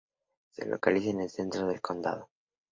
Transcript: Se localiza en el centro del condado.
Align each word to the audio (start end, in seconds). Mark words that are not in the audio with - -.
Se 0.55 0.65
localiza 0.65 1.11
en 1.11 1.21
el 1.21 1.29
centro 1.29 1.67
del 1.67 1.79
condado. 1.79 2.27